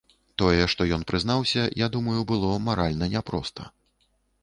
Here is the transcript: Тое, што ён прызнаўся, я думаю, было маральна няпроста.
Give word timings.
Тое, 0.41 0.63
што 0.73 0.87
ён 0.97 1.03
прызнаўся, 1.11 1.67
я 1.85 1.91
думаю, 1.99 2.19
было 2.35 2.59
маральна 2.67 3.15
няпроста. 3.17 3.73